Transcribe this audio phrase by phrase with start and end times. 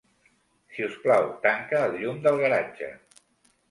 [0.77, 2.95] Si us plau, tanca el llum del garatge.